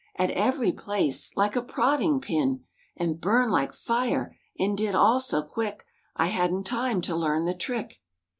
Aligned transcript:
At 0.15 0.31
every 0.31 0.71
place 0.71 1.31
like 1.37 1.55
a 1.55 1.61
prodding 1.61 2.21
pin, 2.21 2.63
And 2.97 3.21
burned 3.21 3.51
like 3.51 3.71
fire 3.71 4.35
and 4.57 4.75
did 4.75 4.95
all 4.95 5.19
so 5.19 5.43
quick 5.43 5.85
I 6.15 6.25
hadn't 6.25 6.63
time 6.63 7.01
to 7.01 7.15
learn 7.15 7.45
the 7.45 7.53
trick." 7.53 8.01